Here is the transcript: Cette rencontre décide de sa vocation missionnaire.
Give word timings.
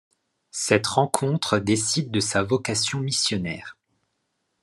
Cette 0.49 0.87
rencontre 0.87 1.59
décide 1.59 2.09
de 2.09 2.19
sa 2.21 2.41
vocation 2.41 3.01
missionnaire. 3.01 3.77